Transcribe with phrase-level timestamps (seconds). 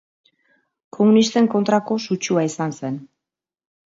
[0.97, 2.97] Komunisten kontrako sutsua izan zen.